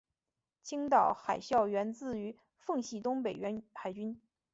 [0.63, 3.39] 青岛海校源自于奉系东北
[3.75, 4.19] 海军。